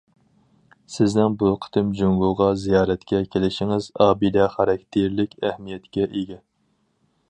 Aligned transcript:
سىزنىڭ 0.93 1.35
بۇ 1.43 1.51
قېتىم 1.65 1.91
جۇڭگوغا 1.99 2.49
زىيارەتكە 2.63 3.21
كېلىشىڭىز 3.35 3.93
ئابىدە 4.07 4.51
خاراكتېرلىك 4.57 5.39
ئەھمىيەتكە 5.45 6.13
ئىگە. 6.13 6.45